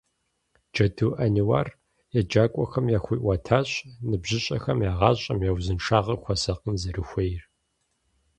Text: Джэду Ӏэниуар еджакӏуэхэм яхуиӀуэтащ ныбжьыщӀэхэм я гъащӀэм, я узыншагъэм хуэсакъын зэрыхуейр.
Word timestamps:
Джэду 0.73 1.09
Ӏэниуар 1.17 1.67
еджакӏуэхэм 2.19 2.85
яхуиӀуэтащ 2.97 3.69
ныбжьыщӀэхэм 4.09 4.79
я 4.89 4.91
гъащӀэм, 4.99 5.39
я 5.49 5.51
узыншагъэм 5.55 6.17
хуэсакъын 6.23 6.75
зэрыхуейр. 6.81 7.43